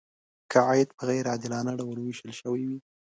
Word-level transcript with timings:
که 0.51 0.57
عاید 0.67 0.89
په 0.97 1.03
غیر 1.09 1.23
عادلانه 1.31 1.71
ډول 1.79 1.97
ویشل 1.99 2.31
شوی 2.39 2.63
وي. 2.69 2.79